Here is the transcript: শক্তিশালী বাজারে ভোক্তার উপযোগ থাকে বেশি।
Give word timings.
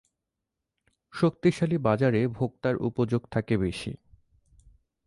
শক্তিশালী 1.13 1.77
বাজারে 1.77 2.27
ভোক্তার 2.27 2.75
উপযোগ 2.81 3.21
থাকে 3.31 3.55
বেশি। 3.57 3.91